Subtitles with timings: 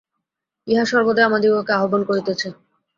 [0.67, 2.47] ইহা সর্বদাই আমাদিগকে আহ্বান করিতেছে।